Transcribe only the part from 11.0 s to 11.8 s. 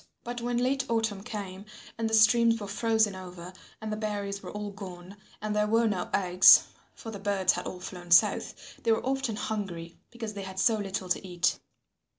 to eat.